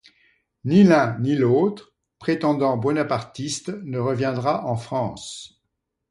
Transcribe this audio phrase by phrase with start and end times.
[0.63, 5.61] Ni l'un, ni l'autre prétendant bonapartiste ne reviendra en France.